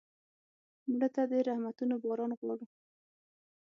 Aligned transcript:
مړه 0.91 1.07
ته 1.15 1.21
د 1.31 1.31
رحمتونو 1.47 1.93
باران 2.03 2.31
غواړو 2.39 2.65